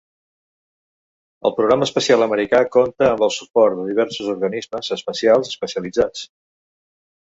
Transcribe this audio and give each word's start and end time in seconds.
El 1.49 1.53
programa 1.57 1.87
espacial 1.89 2.25
americà 2.27 2.61
compta 2.77 3.09
amb 3.09 3.23
el 3.27 3.33
suport 3.35 3.77
de 3.81 3.85
diversos 3.91 4.33
organismes 4.37 4.93
espacials 4.99 5.53
especialitzats. 5.57 6.25